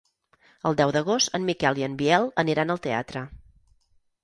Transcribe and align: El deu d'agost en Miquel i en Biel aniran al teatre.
El 0.69 0.77
deu 0.79 0.93
d'agost 0.95 1.35
en 1.39 1.45
Miquel 1.51 1.83
i 1.83 1.87
en 1.89 1.99
Biel 2.01 2.27
aniran 2.47 2.77
al 2.77 2.83
teatre. 2.89 3.25